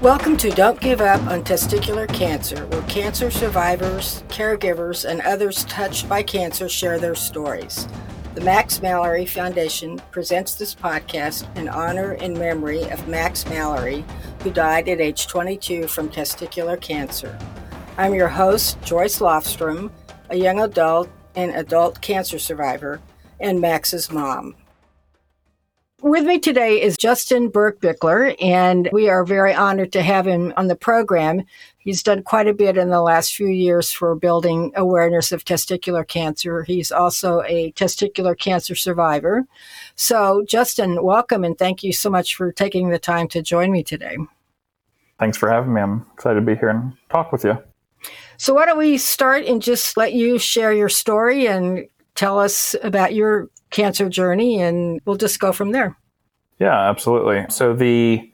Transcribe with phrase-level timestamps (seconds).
[0.00, 6.08] Welcome to Don't Give Up on Testicular Cancer, where cancer survivors, caregivers, and others touched
[6.08, 7.86] by cancer share their stories.
[8.34, 14.02] The Max Mallory Foundation presents this podcast in honor and memory of Max Mallory,
[14.42, 17.38] who died at age 22 from testicular cancer.
[17.98, 19.90] I'm your host, Joyce Lofstrom,
[20.30, 23.02] a young adult and adult cancer survivor,
[23.38, 24.56] and Max's mom.
[26.02, 30.68] With me today is Justin Birckbichler, and we are very honored to have him on
[30.68, 31.42] the program.
[31.76, 36.08] He's done quite a bit in the last few years for building awareness of testicular
[36.08, 36.62] cancer.
[36.62, 39.46] He's also a testicular cancer survivor.
[39.94, 43.82] So, Justin, welcome and thank you so much for taking the time to join me
[43.82, 44.16] today.
[45.18, 45.82] Thanks for having me.
[45.82, 47.58] I'm excited to be here and talk with you.
[48.38, 52.74] So, why don't we start and just let you share your story and tell us
[52.82, 55.96] about your cancer journey, and we'll just go from there.
[56.60, 57.46] Yeah, absolutely.
[57.48, 58.30] So the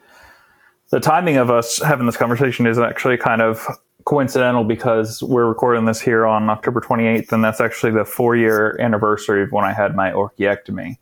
[0.90, 3.66] the timing of us having this conversation is actually kind of
[4.04, 8.76] coincidental because we're recording this here on October 28th, and that's actually the four year
[8.80, 10.98] anniversary of when I had my orchiectomy.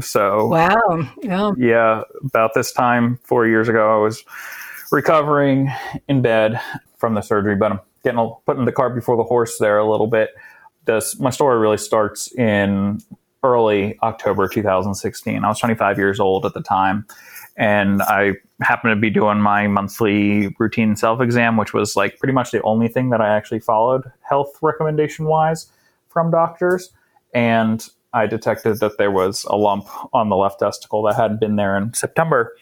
[0.00, 1.08] So, wow.
[1.22, 1.52] Yeah.
[1.56, 4.24] yeah, about this time, four years ago, I was
[4.92, 5.72] recovering
[6.08, 6.60] in bed
[6.96, 9.88] from the surgery, but I'm getting a putting the cart before the horse there a
[9.88, 10.30] little bit.
[10.84, 13.00] This, my story really starts in
[13.42, 15.44] early October 2016.
[15.44, 17.06] I was 25 years old at the time,
[17.56, 22.32] and I happened to be doing my monthly routine self exam, which was like pretty
[22.32, 25.70] much the only thing that I actually followed health recommendation wise
[26.08, 26.90] from doctors.
[27.34, 31.56] And I detected that there was a lump on the left testicle that hadn't been
[31.56, 32.54] there in September.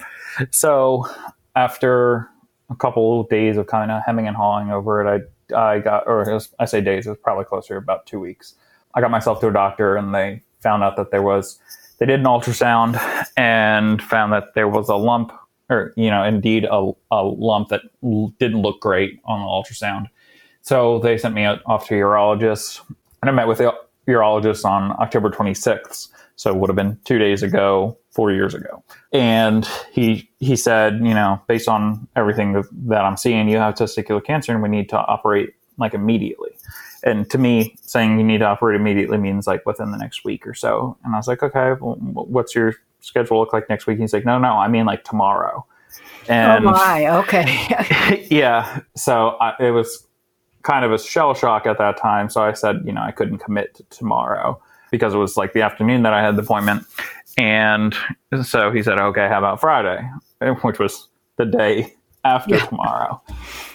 [0.50, 1.06] So
[1.54, 2.28] after
[2.68, 5.20] a couple of days of kind of hemming and hawing over it, I
[5.54, 8.54] I got, or was, I say days, it was probably closer to about two weeks.
[8.94, 11.60] I got myself to a doctor, and they found out that there was
[11.98, 13.00] they did an ultrasound
[13.36, 15.30] and found that there was a lump
[15.70, 17.82] or you know indeed a, a lump that
[18.40, 20.08] didn't look great on the ultrasound.
[20.62, 22.80] So they sent me off to a urologist
[23.22, 23.72] and i met with the
[24.08, 28.82] urologist on october 26th so it would have been two days ago four years ago.
[29.12, 33.74] And he he said you know based on everything that, that i'm seeing you have
[33.74, 36.50] testicular cancer and we need to operate like immediately
[37.06, 40.44] and to me, saying you need to operate immediately means like within the next week
[40.44, 40.98] or so.
[41.04, 43.94] And I was like, okay, well, what's your schedule look like next week?
[43.94, 45.64] And he's like, no, no, I mean like tomorrow.
[45.64, 48.26] Oh, and oh my, okay.
[48.30, 48.80] yeah.
[48.96, 50.04] So I, it was
[50.62, 52.28] kind of a shell shock at that time.
[52.28, 55.62] So I said, you know, I couldn't commit to tomorrow because it was like the
[55.62, 56.84] afternoon that I had the appointment.
[57.38, 57.94] And
[58.42, 60.02] so he said, okay, how about Friday?
[60.62, 61.06] Which was
[61.36, 62.66] the day after yeah.
[62.66, 63.22] tomorrow.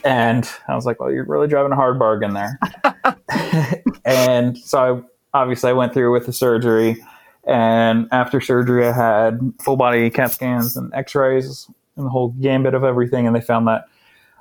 [0.04, 2.60] And I was like, well, you're really driving a hard bargain there.
[4.06, 6.98] and so I, obviously I went through with the surgery.
[7.48, 12.30] And after surgery, I had full body CAT scans and x rays and the whole
[12.40, 13.26] gambit of everything.
[13.26, 13.86] And they found that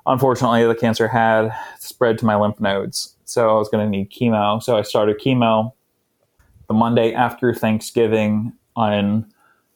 [0.06, 3.14] unfortunately the cancer had spread to my lymph nodes.
[3.24, 4.62] So I was going to need chemo.
[4.62, 5.72] So I started chemo
[6.68, 9.26] the Monday after Thanksgiving in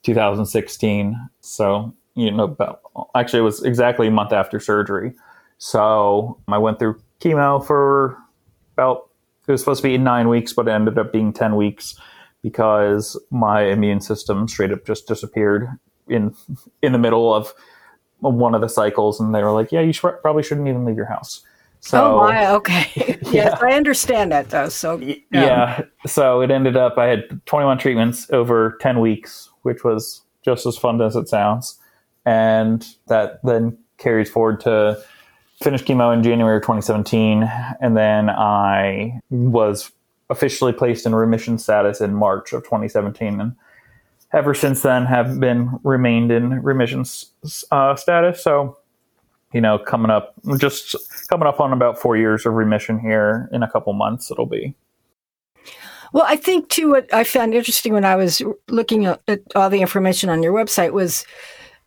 [0.02, 1.30] 2016.
[1.40, 2.80] So you know, about,
[3.14, 5.12] actually, it was exactly a month after surgery.
[5.58, 8.18] So I went through chemo for
[8.74, 9.10] about,
[9.46, 11.96] it was supposed to be nine weeks, but it ended up being 10 weeks
[12.44, 15.66] because my immune system straight up just disappeared
[16.08, 16.34] in
[16.82, 17.54] in the middle of
[18.20, 21.06] one of the cycles and they were like yeah you probably shouldn't even leave your
[21.06, 21.42] house
[21.80, 22.90] so oh my okay
[23.22, 23.58] yes yeah.
[23.62, 25.16] i understand that though so yeah.
[25.32, 30.66] yeah so it ended up i had 21 treatments over 10 weeks which was just
[30.66, 31.78] as fun as it sounds
[32.26, 35.02] and that then carries forward to
[35.64, 39.90] finish chemo in January of 2017, and then I was
[40.28, 43.56] officially placed in remission status in March of 2017, and
[44.34, 47.04] ever since then have been remained in remission
[47.72, 48.44] uh, status.
[48.44, 48.76] So,
[49.52, 50.94] you know, coming up just
[51.28, 54.74] coming up on about four years of remission here in a couple months, it'll be.
[56.12, 59.20] Well, I think too, what I found interesting when I was looking at
[59.56, 61.24] all the information on your website was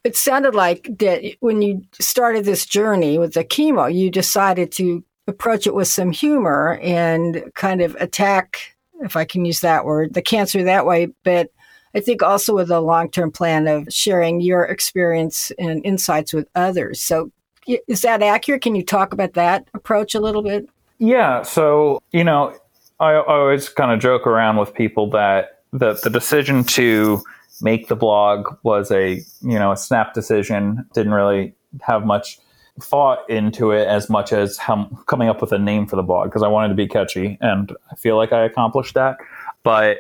[0.08, 5.04] it sounded like that when you started this journey with the chemo, you decided to
[5.28, 10.14] approach it with some humor and kind of attack, if I can use that word,
[10.14, 11.10] the cancer that way.
[11.26, 11.52] But
[11.94, 16.48] I think also with a long term plan of sharing your experience and insights with
[16.56, 17.02] others.
[17.02, 17.30] So,
[17.66, 18.62] is that accurate?
[18.62, 20.70] Can you talk about that approach a little bit?
[21.00, 21.42] Yeah.
[21.42, 22.58] So, you know,
[23.02, 27.22] I, I always kind of joke around with people that the, the decision to
[27.62, 30.86] make the blog was a you know a snap decision.
[30.94, 32.40] Didn't really have much
[32.82, 36.30] thought into it as much as how, coming up with a name for the blog
[36.30, 39.18] because I wanted to be catchy, and I feel like I accomplished that.
[39.64, 40.00] But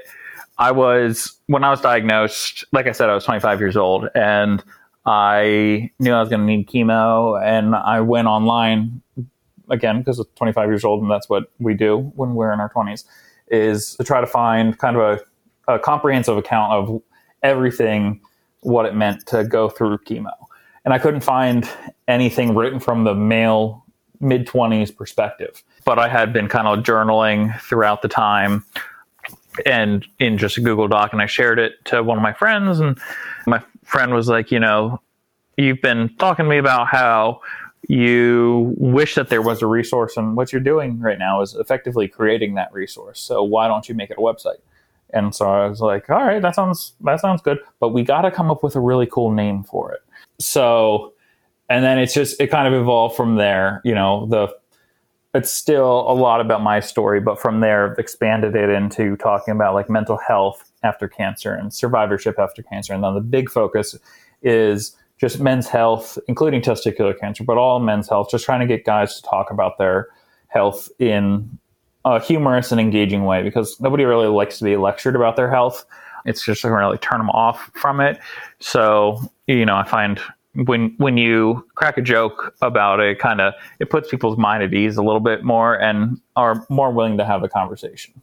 [0.57, 4.63] I was when I was diagnosed, like I said, I was 25 years old, and
[5.05, 9.01] I knew I was going to need chemo, and I went online
[9.69, 12.69] again because I'm 25 years old, and that's what we do when we're in our
[12.69, 13.03] 20s,
[13.49, 15.19] is to try to find kind of
[15.67, 17.01] a, a comprehensive account of
[17.43, 18.21] everything,
[18.61, 20.33] what it meant to go through chemo.
[20.85, 21.69] And I couldn't find
[22.07, 23.83] anything written from the male
[24.19, 25.63] mid 20s perspective.
[25.85, 28.65] But I had been kind of journaling throughout the time
[29.65, 32.79] and in just a Google Doc, and I shared it to one of my friends.
[32.79, 32.99] And
[33.45, 35.01] my friend was like, You know,
[35.57, 37.41] you've been talking to me about how
[37.87, 42.07] you wish that there was a resource, and what you're doing right now is effectively
[42.07, 43.19] creating that resource.
[43.19, 44.59] So why don't you make it a website?
[45.13, 48.21] And so I was like, all right, that sounds that sounds good, but we got
[48.21, 50.01] to come up with a really cool name for it.
[50.39, 51.13] So,
[51.69, 53.81] and then it's just it kind of evolved from there.
[53.83, 54.53] You know, the
[55.33, 59.73] it's still a lot about my story, but from there expanded it into talking about
[59.73, 63.95] like mental health after cancer and survivorship after cancer, and then the big focus
[64.41, 68.29] is just men's health, including testicular cancer, but all men's health.
[68.29, 70.07] Just trying to get guys to talk about their
[70.47, 71.57] health in
[72.15, 75.85] a humorous and engaging way because nobody really likes to be lectured about their health.
[76.25, 78.19] It's just going to really turn them off from it.
[78.59, 80.19] So, you know, I find
[80.65, 84.73] when when you crack a joke about it, kind of it puts people's mind at
[84.73, 88.21] ease a little bit more and are more willing to have a conversation.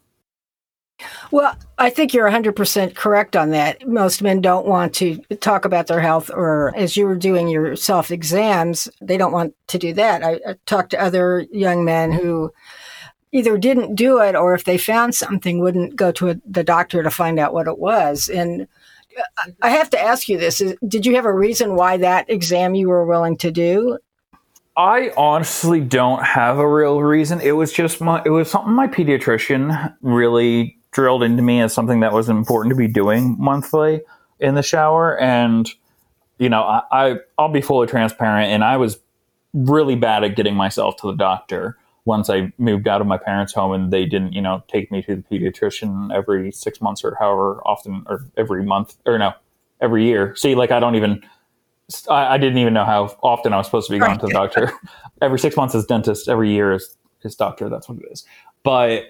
[1.30, 3.86] Well, I think you're 100% correct on that.
[3.86, 7.76] Most men don't want to talk about their health, or as you were doing your
[7.76, 10.22] self exams, they don't want to do that.
[10.22, 12.52] I, I talked to other young men who
[13.34, 17.02] either didn't do it or if they found something wouldn't go to a, the doctor
[17.02, 18.28] to find out what it was.
[18.28, 18.66] And
[19.18, 22.74] uh, i have to ask you this did you have a reason why that exam
[22.74, 23.98] you were willing to do?
[24.76, 27.40] I honestly don't have a real reason.
[27.40, 32.00] It was just my it was something my pediatrician really drilled into me as something
[32.00, 34.00] that was important to be doing monthly
[34.40, 35.18] in the shower.
[35.20, 35.70] And
[36.38, 38.98] you know I, I i'll be fully transparent and i was
[39.52, 43.54] really bad at getting myself to the doctor once I moved out of my parents'
[43.54, 47.16] home and they didn't, you know, take me to the pediatrician every six months or
[47.18, 49.32] however often or every month or no,
[49.80, 50.36] every year.
[50.36, 51.22] See, like I don't even,
[52.10, 54.32] I, I didn't even know how often I was supposed to be going to the
[54.32, 54.72] doctor.
[55.22, 57.70] every six months is dentist, every year is, is doctor.
[57.70, 58.24] That's what it is.
[58.62, 59.04] But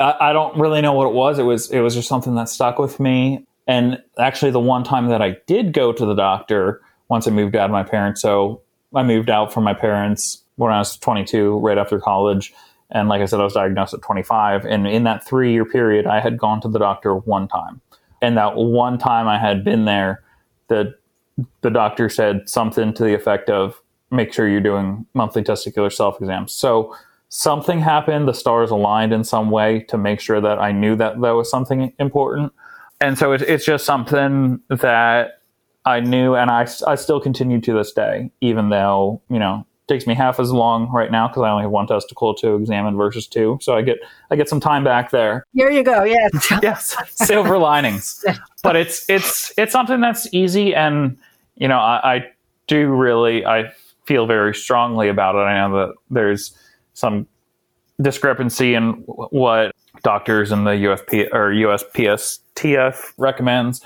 [0.00, 1.38] I, I don't really know what it was.
[1.38, 3.46] It was, it was just something that stuck with me.
[3.66, 7.56] And actually, the one time that I did go to the doctor once I moved
[7.56, 8.60] out of my parents, so
[8.94, 12.52] I moved out from my parents when I was 22, right after college.
[12.90, 14.64] And like I said, I was diagnosed at 25.
[14.66, 17.80] And in that three year period, I had gone to the doctor one time.
[18.22, 20.22] And that one time I had been there,
[20.68, 20.94] the,
[21.60, 23.80] the doctor said something to the effect of
[24.10, 26.52] make sure you're doing monthly testicular self exams.
[26.52, 26.94] So
[27.28, 31.20] something happened, the stars aligned in some way to make sure that I knew that
[31.20, 32.52] that was something important.
[33.00, 35.40] And so it, it's just something that
[35.84, 40.06] I knew, and I, I still continue to this day, even though, you know, takes
[40.06, 43.26] me half as long right now because I only have one testicle to examine versus
[43.26, 43.58] two.
[43.60, 43.98] So I get
[44.30, 45.44] I get some time back there.
[45.54, 46.04] Here you go.
[46.04, 46.52] Yes.
[46.62, 46.96] yes.
[47.26, 48.24] Silver linings.
[48.62, 51.18] But it's it's it's something that's easy and
[51.56, 52.30] you know, I, I
[52.66, 53.70] do really I
[54.06, 55.40] feel very strongly about it.
[55.40, 56.56] I know that there's
[56.94, 57.26] some
[58.00, 63.82] discrepancy in what doctors and the USP or USPSTF recommends,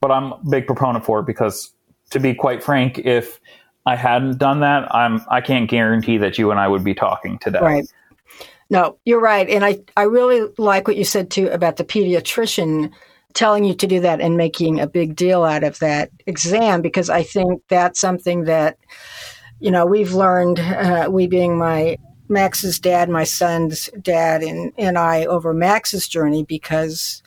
[0.00, 1.72] but I'm a big proponent for it because
[2.10, 3.40] to be quite frank, if
[3.86, 7.38] I hadn't done that, I'm I can't guarantee that you and I would be talking
[7.38, 7.60] today.
[7.60, 7.92] Right.
[8.68, 9.48] No, you're right.
[9.48, 12.90] And I, I really like what you said too about the pediatrician
[13.32, 17.08] telling you to do that and making a big deal out of that exam because
[17.08, 18.78] I think that's something that,
[19.60, 21.96] you know, we've learned, uh, we being my
[22.28, 27.22] Max's dad, my son's dad, and, and I over Max's journey because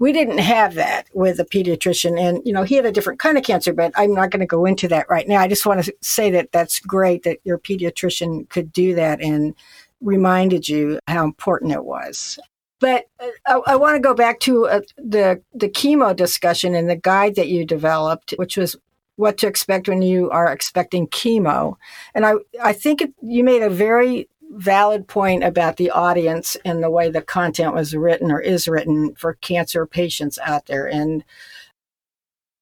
[0.00, 3.38] we didn't have that with a pediatrician and you know he had a different kind
[3.38, 5.84] of cancer but i'm not going to go into that right now i just want
[5.84, 9.54] to say that that's great that your pediatrician could do that and
[10.00, 12.38] reminded you how important it was
[12.80, 16.90] but uh, I, I want to go back to uh, the the chemo discussion and
[16.90, 18.74] the guide that you developed, which was
[19.16, 21.76] what to expect when you are expecting chemo.
[22.14, 26.82] And I I think it, you made a very valid point about the audience and
[26.82, 30.86] the way the content was written or is written for cancer patients out there.
[30.86, 31.24] And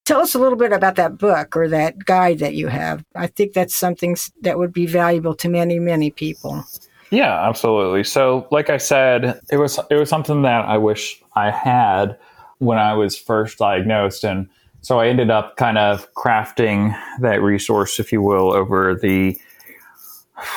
[0.05, 3.05] tell us a little bit about that book or that guide that you have.
[3.15, 6.65] I think that's something that would be valuable to many, many people.
[7.11, 8.05] Yeah, absolutely.
[8.05, 12.19] So, like I said, it was it was something that I wish I had
[12.59, 14.49] when I was first diagnosed, and
[14.83, 19.41] so I ended up kind of crafting that resource, if you will, over the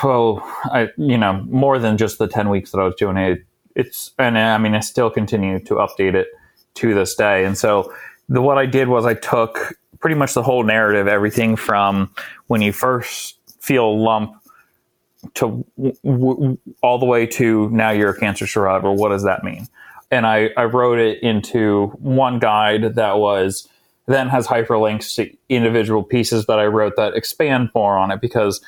[0.04, 3.44] oh, I you know more than just the ten weeks that I was doing it.
[3.76, 6.28] It's and I mean I still continue to update it
[6.76, 7.46] to this day.
[7.46, 7.94] And so
[8.30, 12.12] the, what I did was I took pretty much the whole narrative, everything from
[12.48, 14.36] when you first feel a lump
[15.36, 18.92] to w- w- all the way to now you're a cancer survivor.
[18.92, 19.68] What does that mean?
[20.10, 23.68] And I, I wrote it into one guide that was
[24.08, 28.62] then has hyperlinks to individual pieces that I wrote that expand more on it because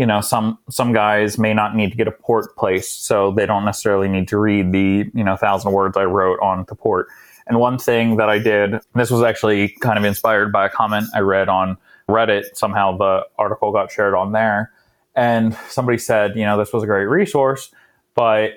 [0.00, 3.44] you know some some guys may not need to get a port placed so they
[3.44, 7.08] don't necessarily need to read the you know thousand words I wrote on the port.
[7.46, 11.06] And one thing that I did, this was actually kind of inspired by a comment
[11.14, 11.76] I read on
[12.08, 12.44] Reddit.
[12.54, 14.72] Somehow the article got shared on there.
[15.14, 17.70] And somebody said, you know, this was a great resource,
[18.14, 18.52] but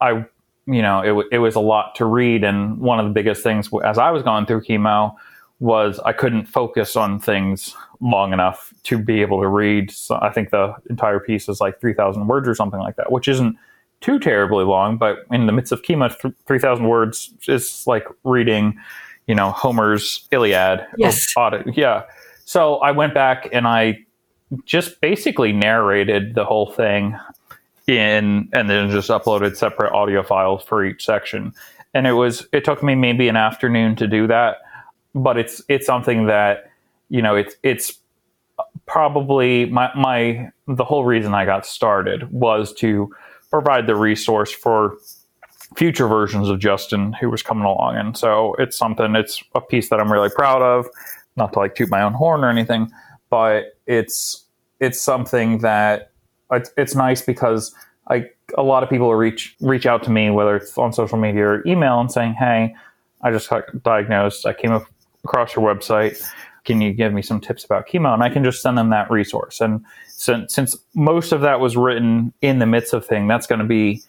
[0.00, 0.24] I,
[0.66, 2.42] you know, it, it was a lot to read.
[2.44, 5.14] And one of the biggest things as I was going through chemo
[5.58, 9.90] was I couldn't focus on things long enough to be able to read.
[9.90, 13.26] So I think the entire piece is like 3,000 words or something like that, which
[13.28, 13.56] isn't
[14.00, 18.78] too terribly long, but in the midst of chemo, th- 3,000 words is like reading,
[19.26, 20.80] you know, Homer's Iliad.
[20.80, 21.32] Oh, yes.
[21.74, 22.02] Yeah.
[22.44, 24.04] So I went back and I
[24.64, 27.18] just basically narrated the whole thing
[27.86, 31.52] in, and then just uploaded separate audio files for each section.
[31.94, 34.58] And it was, it took me maybe an afternoon to do that,
[35.16, 36.70] but it's, it's something that,
[37.08, 37.98] you know, it's, it's
[38.86, 43.12] probably my, my, the whole reason I got started was to,
[43.50, 44.96] provide the resource for
[45.76, 47.96] future versions of Justin who was coming along.
[47.96, 50.86] And so it's something, it's a piece that I'm really proud of,
[51.36, 52.90] not to like toot my own horn or anything,
[53.30, 54.44] but it's,
[54.80, 56.12] it's something that
[56.50, 57.74] it's, it's nice because
[58.08, 61.46] I, a lot of people reach, reach out to me, whether it's on social media
[61.46, 62.74] or email and saying, Hey,
[63.22, 64.46] I just got diagnosed.
[64.46, 64.70] I came
[65.24, 66.22] across your website.
[66.64, 68.12] Can you give me some tips about chemo?
[68.12, 69.60] And I can just send them that resource.
[69.60, 73.60] And since, since most of that was written in the midst of thing, that's going
[73.60, 74.02] to be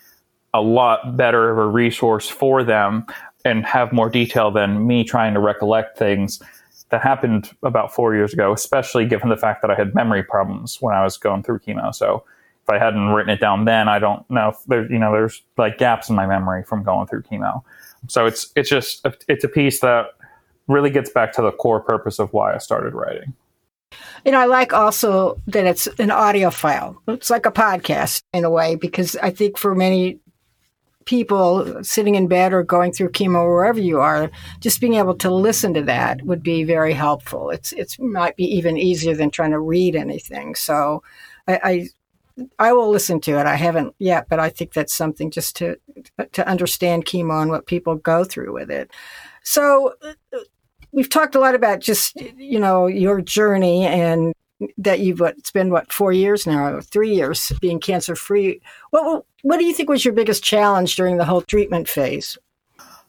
[0.54, 3.06] a lot better of a resource for them
[3.46, 6.42] and have more detail than me trying to recollect things
[6.90, 10.78] that happened about four years ago, especially given the fact that I had memory problems
[10.82, 11.94] when I was going through chemo.
[11.94, 12.24] So
[12.64, 15.44] if I hadn't written it down then, I don't know if there's, you know, there's
[15.58, 17.62] like gaps in my memory from going through chemo.
[18.08, 20.08] So it's, it's just, it's a piece that
[20.68, 23.34] really gets back to the core purpose of why I started writing.
[24.26, 27.02] Know, I like also that it's an audio file.
[27.08, 30.20] It's like a podcast in a way, because I think for many
[31.06, 35.34] people sitting in bed or going through chemo wherever you are, just being able to
[35.34, 37.50] listen to that would be very helpful.
[37.50, 40.54] It's it might be even easier than trying to read anything.
[40.56, 41.02] So
[41.48, 41.88] I, I
[42.60, 43.46] I will listen to it.
[43.46, 45.78] I haven't yet, but I think that's something just to
[46.34, 48.92] to understand chemo and what people go through with it.
[49.44, 49.94] So
[50.98, 54.34] we've talked a lot about just you know your journey and
[54.78, 59.24] that you've what it's been what four years now three years being cancer free what
[59.44, 62.38] what do you think was your biggest challenge during the whole treatment phase?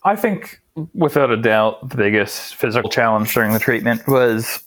[0.05, 0.61] I think
[0.95, 4.63] without a doubt the biggest physical challenge during the treatment was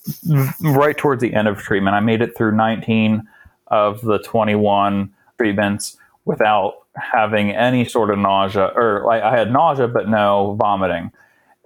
[0.61, 1.95] right towards the end of treatment.
[1.95, 3.23] I made it through 19
[3.67, 9.87] of the 21 treatments without having any sort of nausea or like i had nausea
[9.87, 11.11] but no vomiting.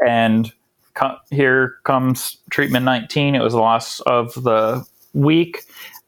[0.05, 0.51] And
[1.29, 3.35] here comes treatment 19.
[3.35, 5.63] It was the last of the week,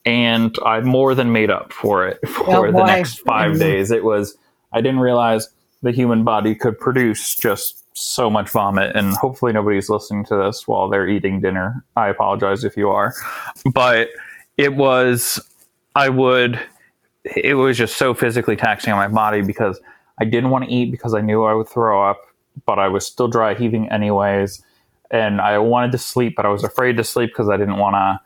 [0.05, 3.59] and I more than made up for it for oh, the next 5 mm-hmm.
[3.59, 3.91] days.
[3.91, 4.37] It was,
[4.71, 5.49] I didn't realize
[5.83, 10.67] the human body could produce just so much vomit, and hopefully nobody's listening to this
[10.67, 11.83] while they're eating dinner.
[11.95, 13.13] I apologize if you are.
[13.73, 14.09] But
[14.55, 15.39] it was,
[15.95, 16.59] I would,
[17.23, 19.79] it was just so physically taxing on my body because
[20.19, 22.21] I didn't want to eat because I knew I would throw up,
[22.65, 24.63] but I was still dry heaving anyways
[25.11, 27.95] and I wanted to sleep, but I was afraid to sleep because I didn't want
[27.95, 28.19] to,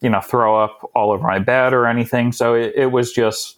[0.00, 2.32] you know, throw up all over my bed or anything.
[2.32, 3.56] So it, it was just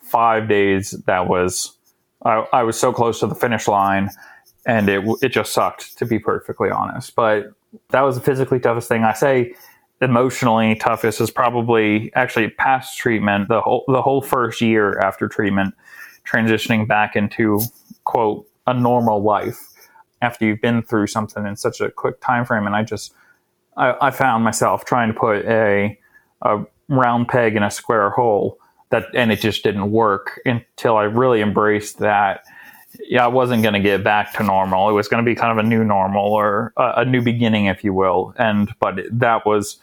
[0.00, 1.76] five days that was,
[2.24, 4.10] I, I, was so close to the finish line
[4.66, 7.14] and it, it just sucked to be perfectly honest.
[7.14, 7.52] But
[7.90, 9.04] that was the physically toughest thing.
[9.04, 9.54] I say
[10.00, 15.74] emotionally toughest is probably actually past treatment, the whole, the whole first year after treatment,
[16.24, 17.60] transitioning back into
[18.04, 19.69] quote, a normal life
[20.22, 22.66] after you've been through something in such a quick time frame.
[22.66, 23.14] And I just,
[23.76, 25.98] I, I found myself trying to put a,
[26.42, 28.58] a round peg in a square hole
[28.90, 32.44] that, and it just didn't work until I really embraced that.
[33.08, 34.90] Yeah, I wasn't going to get back to normal.
[34.90, 37.66] It was going to be kind of a new normal or a, a new beginning,
[37.66, 38.34] if you will.
[38.36, 39.78] And, but that was,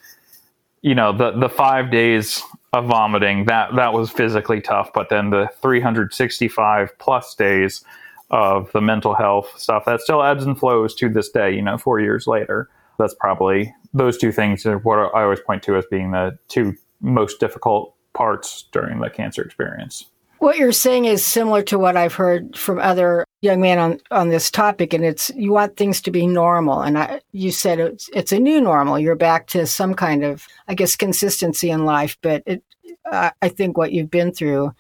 [0.82, 4.92] you know, the, the five days of vomiting, that, that was physically tough.
[4.94, 7.84] But then the 365 plus days,
[8.30, 11.78] of the mental health stuff that still ebbs and flows to this day, you know,
[11.78, 12.70] four years later.
[13.00, 16.76] That's probably those two things are what I always point to as being the two
[17.00, 20.06] most difficult parts during the cancer experience.
[20.40, 24.30] What you're saying is similar to what I've heard from other young men on, on
[24.30, 26.82] this topic, and it's you want things to be normal.
[26.82, 29.00] And I, you said it's, it's a new normal.
[29.00, 32.18] You're back to some kind of, I guess, consistency in life.
[32.22, 32.64] But it,
[33.12, 34.74] uh, I think what you've been through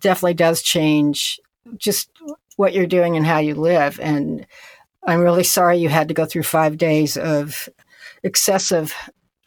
[0.00, 1.40] definitely does change
[1.76, 2.10] just
[2.60, 3.98] what you're doing and how you live.
[4.00, 4.46] And
[5.06, 7.70] I'm really sorry you had to go through five days of
[8.22, 8.94] excessive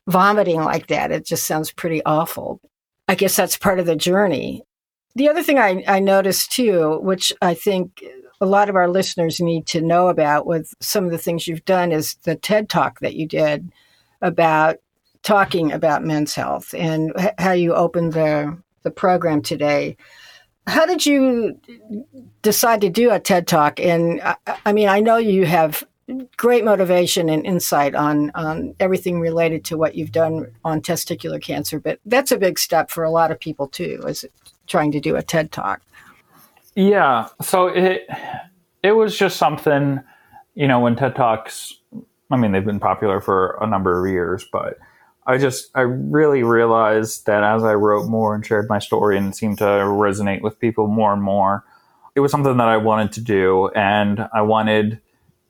[0.07, 1.11] vomiting like that.
[1.11, 2.59] It just sounds pretty awful.
[3.07, 4.63] I guess that's part of the journey.
[5.13, 8.03] The other thing I, I noticed too, which I think
[8.41, 11.65] a lot of our listeners need to know about with some of the things you've
[11.65, 13.71] done, is the TED talk that you did
[14.23, 14.77] about
[15.21, 19.97] talking about men's health and how you opened the, the program today.
[20.67, 21.59] How did you
[22.41, 23.79] decide to do a TED talk?
[23.79, 25.83] And I, I mean, I know you have
[26.37, 31.79] great motivation and insight on on everything related to what you've done on testicular cancer
[31.79, 34.25] but that's a big step for a lot of people too is
[34.67, 35.81] trying to do a ted talk
[36.75, 38.05] yeah so it
[38.83, 40.01] it was just something
[40.55, 41.73] you know when ted talks
[42.31, 44.77] i mean they've been popular for a number of years but
[45.27, 49.35] i just i really realized that as i wrote more and shared my story and
[49.35, 51.63] seemed to resonate with people more and more
[52.15, 54.99] it was something that i wanted to do and i wanted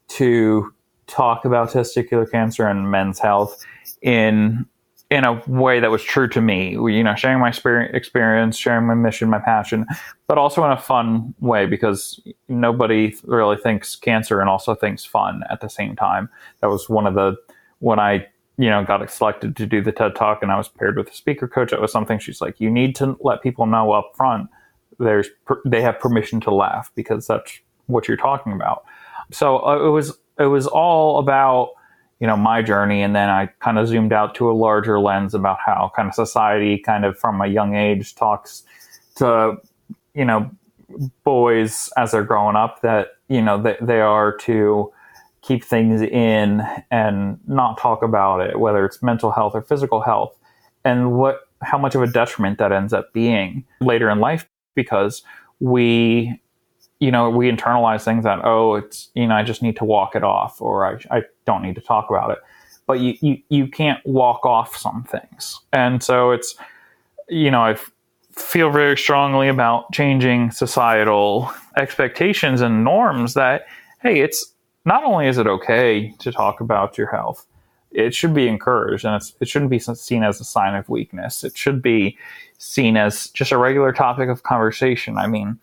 [0.07, 0.73] to
[1.07, 3.63] talk about testicular cancer and men's health
[4.01, 4.65] in
[5.13, 6.71] in a way that was true to me.
[6.71, 9.85] You know, sharing my experience, sharing my mission, my passion,
[10.25, 15.43] but also in a fun way because nobody really thinks cancer and also thinks fun
[15.51, 16.29] at the same time.
[16.61, 17.35] That was one of the
[17.77, 20.97] when I you know got selected to do the TED Talk and I was paired
[20.97, 21.71] with a speaker coach.
[21.71, 24.49] That was something she's like, you need to let people know up front.
[24.99, 25.27] There's
[25.65, 28.83] they have permission to laugh because that's what you're talking about.
[29.31, 31.71] So uh, it was it was all about
[32.19, 35.33] you know my journey and then i kind of zoomed out to a larger lens
[35.33, 38.63] about how kind of society kind of from a young age talks
[39.15, 39.57] to
[40.13, 40.49] you know
[41.23, 44.91] boys as they're growing up that you know they are to
[45.43, 50.37] keep things in and not talk about it whether it's mental health or physical health
[50.85, 55.23] and what how much of a detriment that ends up being later in life because
[55.59, 56.39] we
[57.03, 60.15] you know, we internalize things that, oh, it's, you know, I just need to walk
[60.15, 62.37] it off or I, I don't need to talk about it.
[62.87, 65.59] But you, you, you can't walk off some things.
[65.73, 66.55] And so it's,
[67.27, 67.77] you know, I
[68.31, 73.67] feel very strongly about changing societal expectations and norms that,
[74.01, 74.52] hey, it's
[74.85, 77.45] not only is it okay to talk about your health,
[77.91, 81.43] it should be encouraged and it shouldn't be seen as a sign of weakness.
[81.43, 82.17] It should be
[82.57, 85.17] seen as just a regular topic of conversation.
[85.17, 85.59] I mean,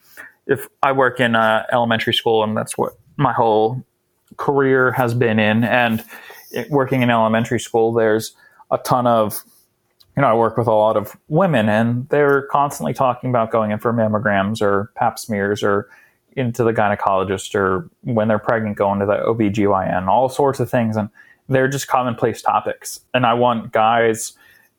[0.46, 3.84] if I work in uh, elementary school, and that's what my whole
[4.36, 6.04] career has been in, and
[6.68, 8.34] working in elementary school, there's
[8.70, 9.44] a ton of
[10.16, 13.70] you know, I work with a lot of women and they're constantly talking about going
[13.70, 15.88] in for mammograms or pap smears or
[16.36, 20.96] into the gynecologist or when they're pregnant going to the OBGYN, all sorts of things.
[20.96, 21.08] And
[21.48, 23.00] they're just commonplace topics.
[23.12, 24.32] And I want guys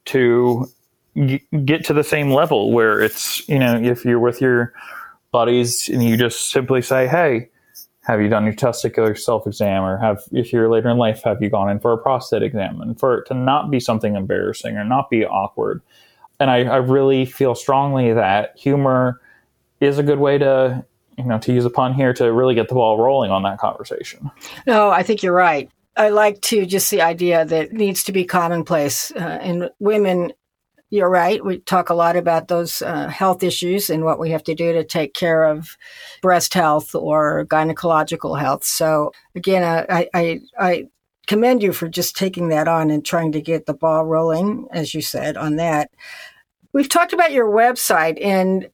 [0.05, 0.67] to
[1.15, 4.73] g- get to the same level where it's, you know, if you're with your
[5.31, 7.49] buddies and you just simply say, Hey,
[8.03, 11.41] have you done your testicular self exam or have if you're later in life, have
[11.41, 12.81] you gone in for a prostate exam?
[12.81, 15.81] And for it to not be something embarrassing or not be awkward.
[16.39, 19.21] And I, I really feel strongly that humor
[19.79, 20.83] is a good way to
[21.21, 23.60] you know, to use a pun here, to really get the ball rolling on that
[23.60, 24.31] conversation.
[24.67, 25.69] No, I think you're right.
[25.97, 29.12] I like to just the idea that needs to be commonplace.
[29.12, 30.34] Uh, and women
[30.91, 31.43] you're right.
[31.43, 34.73] We talk a lot about those uh, health issues and what we have to do
[34.73, 35.77] to take care of
[36.21, 38.65] breast health or gynecological health.
[38.65, 40.88] So again, uh, I, I, I
[41.27, 44.93] commend you for just taking that on and trying to get the ball rolling, as
[44.93, 45.89] you said, on that.
[46.73, 48.69] We've talked about your website, and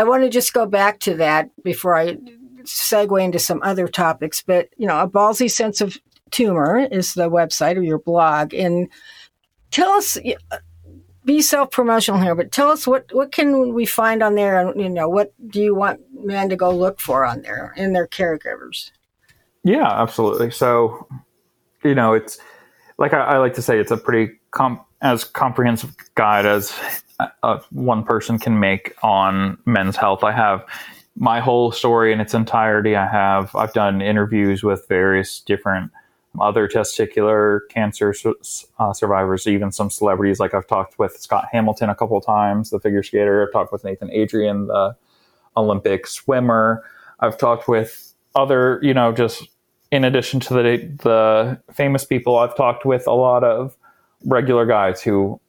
[0.00, 2.16] I want to just go back to that before I
[2.62, 4.40] segue into some other topics.
[4.40, 5.98] But you know, a ballsy sense of
[6.30, 8.88] tumor is the website or your blog, and
[9.70, 10.56] tell us uh,
[11.26, 14.80] be self promotional here, but tell us what what can we find on there, and
[14.80, 18.06] you know what do you want men to go look for on there in their
[18.06, 18.90] caregivers?
[19.64, 20.50] Yeah, absolutely.
[20.50, 21.06] So,
[21.84, 22.38] you know, it's
[22.96, 26.74] like I, I like to say, it's a pretty com- as comprehensive guide as
[27.42, 30.24] uh, one person can make on men's health.
[30.24, 30.64] I have
[31.16, 32.96] my whole story in its entirety.
[32.96, 35.90] I have I've done interviews with various different
[36.40, 38.14] other testicular cancer
[38.78, 40.38] uh, survivors, even some celebrities.
[40.38, 43.44] Like I've talked with Scott Hamilton a couple times, the figure skater.
[43.46, 44.96] I've talked with Nathan Adrian, the
[45.56, 46.84] Olympic swimmer.
[47.18, 49.48] I've talked with other, you know, just
[49.90, 50.62] in addition to the
[51.02, 53.76] the famous people, I've talked with a lot of
[54.24, 55.40] regular guys who,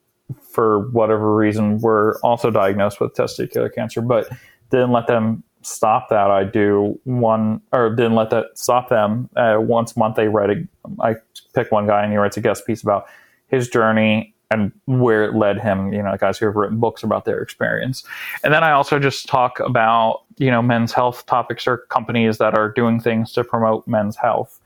[0.52, 4.02] for whatever reason, were also diagnosed with testicular cancer.
[4.02, 4.30] But
[4.70, 6.32] didn't let them stop that.
[6.32, 9.30] I do one or didn't let that stop them.
[9.36, 10.68] Uh, once a month, they write a.
[11.02, 11.16] I
[11.54, 13.06] pick one guy and he writes a guest piece about
[13.48, 15.94] his journey and where it led him.
[15.94, 18.04] You know, guys who have written books about their experience.
[18.44, 22.58] And then I also just talk about you know men's health topics or companies that
[22.58, 24.60] are doing things to promote men's health,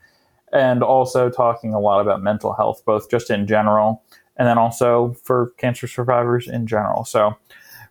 [0.54, 4.02] and also talking a lot about mental health, both just in general
[4.38, 7.06] and then also for cancer survivors in general.
[7.06, 7.36] So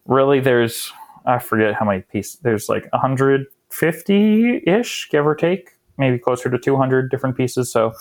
[0.06, 0.92] really, there's
[1.26, 2.38] I forget how many pieces.
[2.42, 7.70] There's like 150 ish, give or take, maybe closer to 200 different pieces.
[7.70, 7.94] So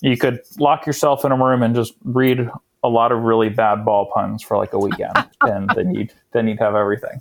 [0.00, 2.48] you could lock yourself in a room and just read
[2.82, 6.48] a lot of really bad ball puns for like a weekend, and then you'd then
[6.48, 7.20] you'd have everything.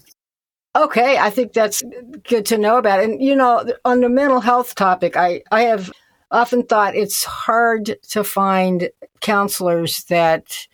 [0.76, 1.84] Okay, I think that's
[2.28, 3.00] good to know about.
[3.00, 5.92] And you know, on the mental health topic, I I have
[6.34, 8.90] often thought it's hard to find
[9.22, 10.68] counselors that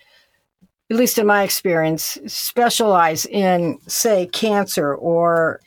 [0.90, 5.62] at least in my experience, specialize in, say, cancer or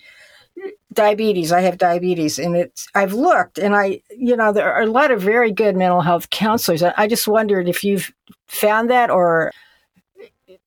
[0.93, 1.53] diabetes.
[1.53, 2.89] I have diabetes, and it's.
[2.95, 6.31] I've looked, and I, you know, there are a lot of very good mental health
[6.31, 6.83] counselors.
[6.83, 8.13] I just wondered if you've
[8.49, 9.53] found that, or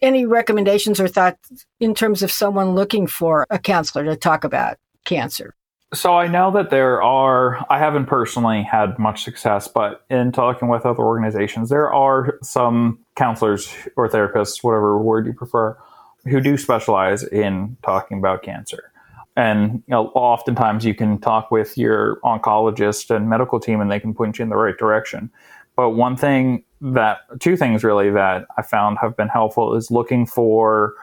[0.02, 4.78] any recommendations or thoughts in terms of someone looking for a counselor to talk about
[5.04, 5.54] cancer.
[5.96, 10.68] So I know that there are, I haven't personally had much success, but in talking
[10.68, 15.78] with other organizations, there are some counselors or therapists, whatever word you prefer,
[16.26, 18.92] who do specialize in talking about cancer.
[19.38, 24.00] And you know, oftentimes you can talk with your oncologist and medical team and they
[24.00, 25.32] can point you in the right direction.
[25.78, 30.26] But one thing that, two things really that I found have been helpful is looking
[30.26, 30.94] for,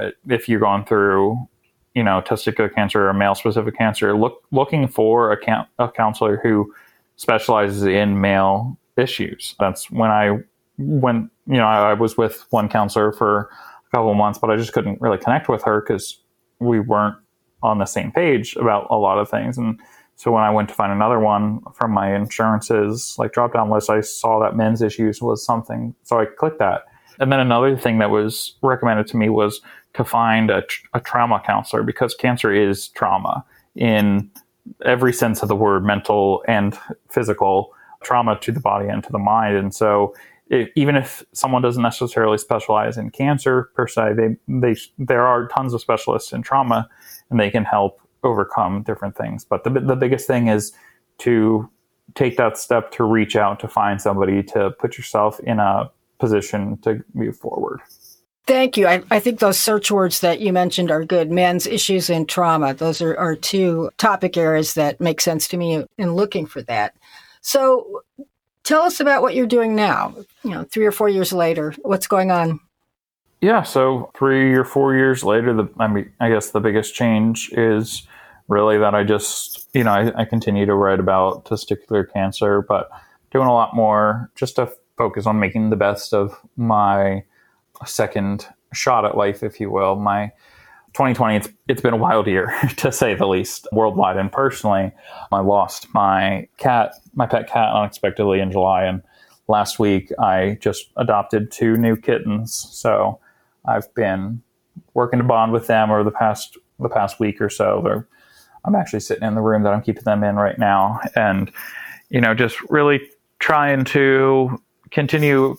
[0.00, 1.48] uh, if you're going through
[1.94, 6.72] you know testicular cancer or male specific cancer, look looking for a, a counselor who
[7.16, 9.54] specializes in male issues.
[9.58, 10.38] That's when I
[10.78, 13.50] when you know I, I was with one counselor for
[13.86, 16.20] a couple of months, but I just couldn't really connect with her because
[16.60, 17.16] we weren't
[17.62, 19.58] on the same page about a lot of things.
[19.58, 19.80] And
[20.16, 23.90] so when I went to find another one from my insurances like drop down list,
[23.90, 25.94] I saw that men's issues was something.
[26.02, 26.82] So I clicked that.
[27.20, 29.60] And then another thing that was recommended to me was
[29.94, 30.62] to find a,
[30.94, 34.30] a trauma counselor because cancer is trauma in
[34.84, 36.78] every sense of the word, mental and
[37.08, 39.56] physical trauma to the body and to the mind.
[39.56, 40.14] And so,
[40.50, 45.48] if, even if someone doesn't necessarily specialize in cancer per se, they, they there are
[45.48, 46.88] tons of specialists in trauma,
[47.30, 49.44] and they can help overcome different things.
[49.44, 50.72] But the the biggest thing is
[51.18, 51.68] to
[52.14, 56.78] take that step to reach out to find somebody to put yourself in a position
[56.78, 57.80] to move forward.
[58.46, 58.86] Thank you.
[58.86, 61.30] I, I, think those search words that you mentioned are good.
[61.30, 62.72] Men's issues and trauma.
[62.72, 66.94] Those are, are two topic areas that make sense to me in looking for that.
[67.42, 68.04] So
[68.62, 70.14] tell us about what you're doing now.
[70.44, 72.58] You know, three or four years later, what's going on?
[73.42, 77.52] Yeah, so three or four years later, the I mean, I guess the biggest change
[77.52, 78.06] is
[78.48, 82.90] really that I just, you know, I, I continue to write about testicular cancer, but
[83.30, 87.22] doing a lot more just to focus on making the best of my
[87.86, 89.96] second shot at life, if you will.
[89.96, 90.32] My
[90.94, 94.92] 2020, it's, it's been a wild year to say the least, worldwide and personally.
[95.30, 99.02] I lost my cat, my pet cat, unexpectedly in July, and
[99.46, 102.52] last week I just adopted two new kittens.
[102.54, 103.20] So
[103.64, 104.42] I've been
[104.94, 107.80] working to bond with them over the past the past week or so.
[107.84, 108.06] They're,
[108.64, 111.50] I'm actually sitting in the room that I'm keeping them in right now, and
[112.08, 113.00] you know, just really
[113.38, 115.56] trying to continue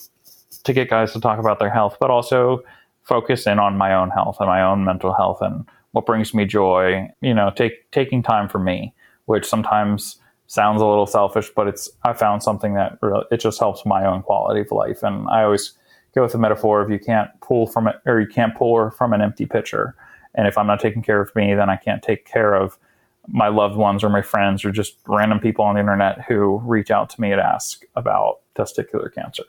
[0.64, 2.64] to get guys to talk about their health, but also
[3.04, 6.46] focus in on my own health and my own mental health and what brings me
[6.46, 7.10] joy.
[7.22, 8.94] You know, take taking time for me,
[9.26, 13.60] which sometimes sounds a little selfish, but it's I found something that really, it just
[13.60, 15.04] helps my own quality of life.
[15.04, 15.74] And I always
[16.16, 19.14] go with the metaphor of you can't pull from it or you can't pour from
[19.14, 19.96] an empty pitcher.
[20.36, 22.78] And if I'm not taking care of me, then I can't take care of
[23.28, 26.90] my loved ones or my friends or just random people on the internet who reach
[26.90, 29.44] out to me and ask about testicular cancer.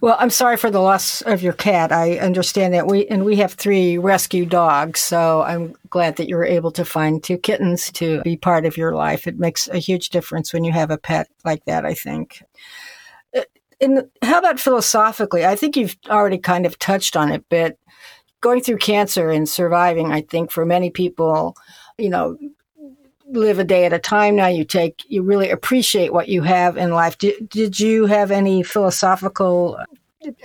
[0.00, 1.92] Well, I'm sorry for the loss of your cat.
[1.92, 6.36] I understand that we and we have three rescue dogs, so I'm glad that you
[6.36, 9.26] were able to find two kittens to be part of your life.
[9.26, 12.42] It makes a huge difference when you have a pet like that, I think.
[13.36, 13.42] Uh,
[13.80, 15.44] and how about philosophically?
[15.44, 17.76] I think you've already kind of touched on it, but
[18.40, 21.56] going through cancer and surviving, I think for many people,
[21.98, 22.38] you know,
[23.28, 24.46] live a day at a time now.
[24.46, 27.18] You take, you really appreciate what you have in life.
[27.18, 29.78] Did, did you have any philosophical,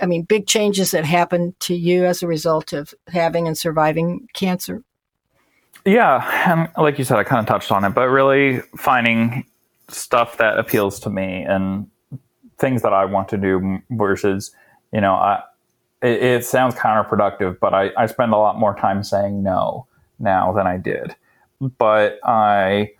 [0.00, 4.28] I mean, big changes that happened to you as a result of having and surviving
[4.32, 4.82] cancer?
[5.84, 6.50] Yeah.
[6.50, 9.44] And like you said, I kind of touched on it, but really finding
[9.88, 11.88] stuff that appeals to me and
[12.58, 14.52] things that I want to do versus,
[14.92, 15.42] you know, I,
[16.00, 19.86] it, it sounds counterproductive, but I, I spend a lot more time saying no
[20.18, 21.16] now than I did
[21.78, 22.92] but I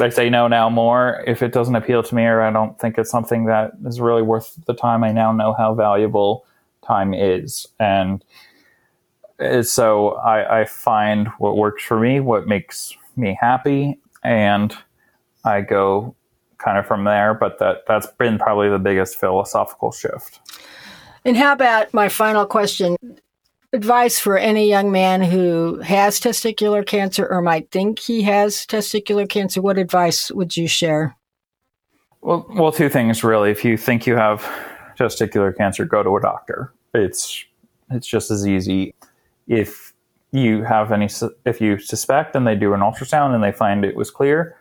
[0.00, 2.98] I say no now more if it doesn't appeal to me or I don't think
[2.98, 5.02] it's something that is really worth the time.
[5.02, 6.46] I now know how valuable
[6.82, 8.24] time is, and
[9.40, 14.76] uh, so I, I find what works for me, what makes me happy, and
[15.44, 16.14] I go
[16.58, 17.34] kind of from there.
[17.34, 20.40] But that that's been probably the biggest philosophical shift.
[21.24, 22.96] And how about my final question?
[23.74, 29.28] Advice for any young man who has testicular cancer or might think he has testicular
[29.28, 29.60] cancer.
[29.60, 31.14] What advice would you share?
[32.22, 33.50] Well, well, two things really.
[33.50, 34.40] If you think you have
[34.98, 36.72] testicular cancer, go to a doctor.
[36.94, 37.44] It's
[37.90, 38.94] it's just as easy.
[39.46, 39.92] If
[40.32, 41.08] you have any,
[41.44, 44.56] if you suspect and they do an ultrasound and they find it was clear,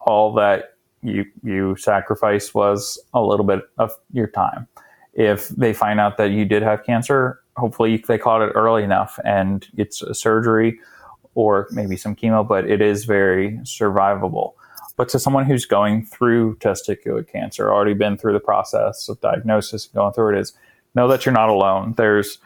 [0.00, 4.66] all that you you sacrifice was a little bit of your time.
[5.12, 9.18] If they find out that you did have cancer, hopefully they caught it early enough
[9.24, 10.78] and it's a surgery
[11.34, 14.54] or maybe some chemo, but it is very survivable.
[14.96, 19.86] But to someone who's going through testicular cancer, already been through the process of diagnosis,
[19.86, 20.54] going through it, is
[20.94, 21.92] know that you're not alone.
[21.96, 22.38] There's,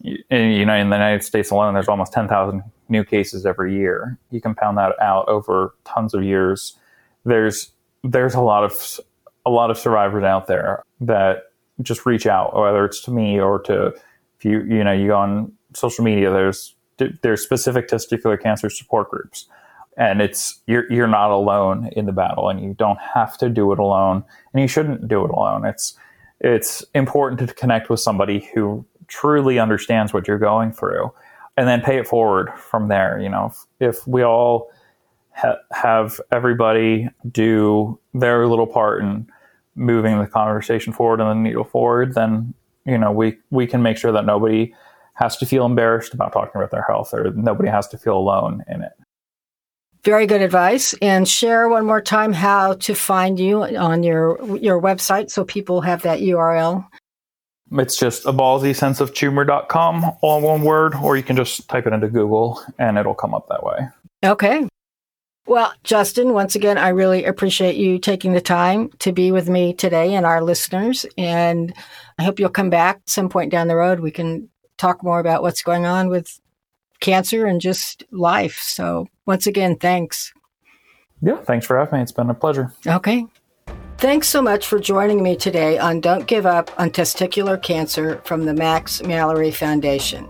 [0.00, 4.18] you know, in the United States alone, there's almost 10,000 new cases every year.
[4.30, 6.76] You compound that out over tons of years.
[7.24, 7.70] There's
[8.02, 9.00] there's a lot of
[9.46, 13.60] a lot of survivors out there that just reach out, whether it's to me or
[13.60, 13.94] to
[14.42, 16.30] if you you know you go on social media.
[16.30, 16.74] There's
[17.22, 19.48] there's specific testicular cancer support groups,
[19.96, 23.72] and it's you're you're not alone in the battle, and you don't have to do
[23.72, 25.64] it alone, and you shouldn't do it alone.
[25.64, 25.96] It's
[26.40, 31.12] it's important to connect with somebody who truly understands what you're going through,
[31.56, 33.20] and then pay it forward from there.
[33.20, 34.70] You know, if, if we all
[35.30, 39.28] ha- have everybody do their little part in
[39.74, 43.96] moving the conversation forward and the needle forward, then you know we we can make
[43.96, 44.74] sure that nobody
[45.14, 48.64] has to feel embarrassed about talking about their health or nobody has to feel alone
[48.68, 48.92] in it.
[50.04, 50.94] Very good advice.
[51.00, 55.80] And share one more time how to find you on your your website so people
[55.82, 56.86] have that URL.
[57.72, 61.86] It's just a ballsy sense of tumor.com, all one word, or you can just type
[61.86, 63.88] it into Google and it'll come up that way.
[64.24, 64.68] Okay.
[65.46, 69.72] Well, Justin, once again, I really appreciate you taking the time to be with me
[69.72, 71.04] today and our listeners.
[71.18, 71.74] And
[72.22, 73.98] I hope you'll come back some point down the road.
[73.98, 76.40] We can talk more about what's going on with
[77.00, 78.58] cancer and just life.
[78.58, 80.32] So, once again, thanks.
[81.20, 82.04] Yeah, thanks for having me.
[82.04, 82.72] It's been a pleasure.
[82.86, 83.26] Okay.
[83.98, 88.44] Thanks so much for joining me today on Don't Give Up on Testicular Cancer from
[88.44, 90.28] the Max Mallory Foundation.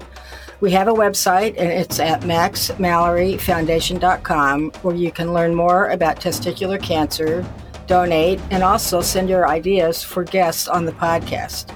[0.61, 6.83] We have a website and it's at maxmalloryfoundation.com where you can learn more about testicular
[6.83, 7.45] cancer,
[7.87, 11.71] donate, and also send your ideas for guests on the podcast.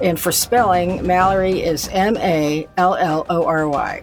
[0.00, 4.02] And for spelling, Mallory is M A L L O R Y.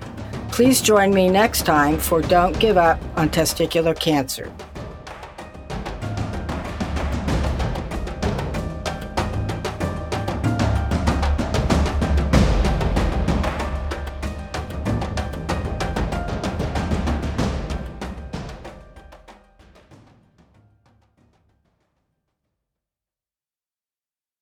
[0.52, 4.52] Please join me next time for Don't Give Up on Testicular Cancer.